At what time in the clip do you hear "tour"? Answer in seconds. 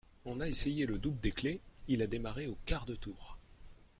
2.95-3.37